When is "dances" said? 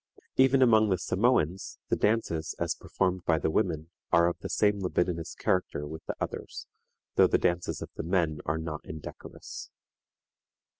1.95-2.55, 7.37-7.83